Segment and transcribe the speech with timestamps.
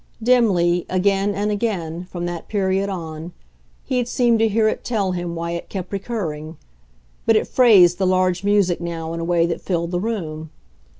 [0.23, 3.33] Dimly, again and again, from that period on,
[3.83, 6.57] he had seemed to hear it tell him why it kept recurring;
[7.27, 10.49] but it phrased the large music now in a way that filled the room.